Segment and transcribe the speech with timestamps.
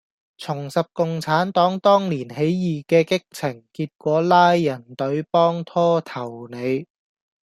[0.35, 6.87] 重拾共產黨當年起義既激情，結果拉人隊幫拖投你